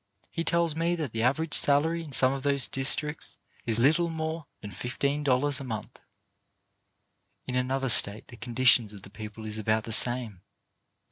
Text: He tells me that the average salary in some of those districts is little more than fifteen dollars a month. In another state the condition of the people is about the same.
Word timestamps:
He 0.31 0.43
tells 0.43 0.75
me 0.75 0.95
that 0.95 1.11
the 1.11 1.21
average 1.21 1.53
salary 1.53 2.03
in 2.03 2.11
some 2.11 2.33
of 2.33 2.41
those 2.41 2.67
districts 2.67 3.37
is 3.67 3.77
little 3.77 4.09
more 4.09 4.47
than 4.61 4.71
fifteen 4.71 5.23
dollars 5.23 5.59
a 5.59 5.63
month. 5.63 5.99
In 7.45 7.53
another 7.55 7.87
state 7.89 8.29
the 8.29 8.35
condition 8.37 8.85
of 8.95 9.03
the 9.03 9.11
people 9.11 9.45
is 9.45 9.59
about 9.59 9.83
the 9.83 9.91
same. 9.91 10.41